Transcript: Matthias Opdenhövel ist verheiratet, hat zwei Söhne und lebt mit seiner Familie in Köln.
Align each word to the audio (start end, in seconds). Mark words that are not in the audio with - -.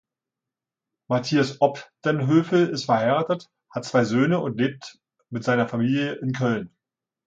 Matthias 1.09 1.61
Opdenhövel 1.61 2.69
ist 2.69 2.85
verheiratet, 2.85 3.51
hat 3.69 3.85
zwei 3.85 4.03
Söhne 4.03 4.39
und 4.39 4.57
lebt 4.59 4.99
mit 5.29 5.43
seiner 5.43 5.67
Familie 5.67 6.13
in 6.13 6.31
Köln. 6.31 6.75